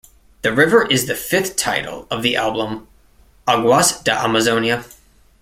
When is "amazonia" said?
4.23-4.83